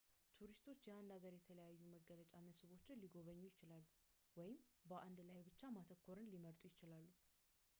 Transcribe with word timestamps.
ቱሪስቶች 0.37 0.85
የአንድ 0.87 1.09
ሀገር 1.15 1.33
የተለያዩ 1.35 1.81
መገለጫ 1.95 2.31
መስህቦችን 2.45 3.01
ሊጎበኙ 3.03 3.41
ይችላሉ 3.49 3.83
ወይም 4.39 4.57
በአንዱ 4.91 5.19
ላይ 5.29 5.39
ብቻ 5.49 5.61
ማተኮር 5.77 6.21
ሊመርጡ 6.33 6.63
ይችላሉ 6.71 7.07